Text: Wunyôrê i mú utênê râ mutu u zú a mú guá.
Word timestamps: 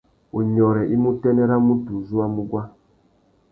Wunyôrê 0.33 0.83
i 0.93 0.95
mú 1.01 1.09
utênê 1.15 1.43
râ 1.49 1.57
mutu 1.67 1.91
u 1.99 2.01
zú 2.07 2.17
a 2.25 2.27
mú 2.33 2.41
guá. 2.49 2.63